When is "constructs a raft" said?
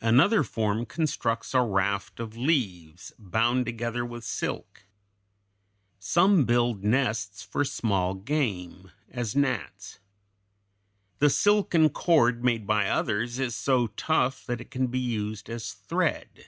0.86-2.18